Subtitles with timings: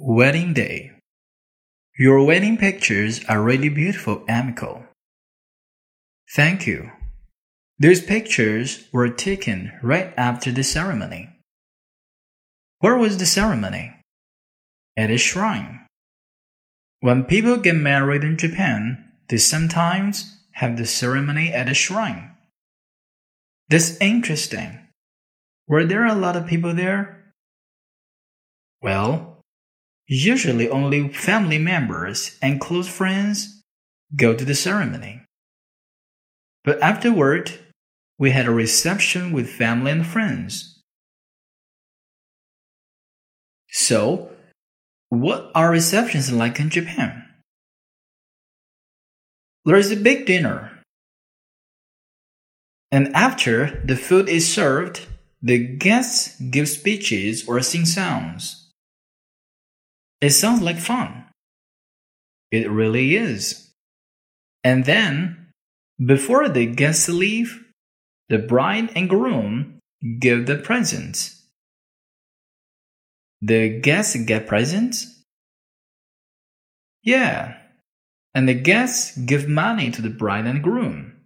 [0.00, 0.92] Wedding Day.
[1.98, 4.86] Your wedding pictures are really beautiful, Amico.
[6.36, 6.92] Thank you.
[7.80, 11.30] Those pictures were taken right after the ceremony.
[12.78, 13.92] Where was the ceremony?
[14.96, 15.84] At a shrine.
[17.00, 22.36] When people get married in Japan, they sometimes have the ceremony at a shrine.
[23.68, 24.78] That's interesting.
[25.66, 27.32] Were there a lot of people there?
[28.80, 29.37] Well,
[30.08, 33.62] Usually only family members and close friends
[34.16, 35.20] go to the ceremony.
[36.64, 37.52] But afterward,
[38.18, 40.80] we had a reception with family and friends.
[43.70, 44.30] So,
[45.10, 47.24] what are receptions like in Japan?
[49.66, 50.80] There is a big dinner.
[52.90, 55.06] And after the food is served,
[55.42, 58.67] the guests give speeches or sing songs.
[60.20, 61.24] It sounds like fun.
[62.50, 63.70] It really is.
[64.64, 65.48] And then,
[66.04, 67.64] before the guests leave,
[68.28, 69.78] the bride and groom
[70.18, 71.46] give the presents.
[73.40, 75.22] The guests get presents?
[77.02, 77.56] Yeah.
[78.34, 81.17] And the guests give money to the bride and groom.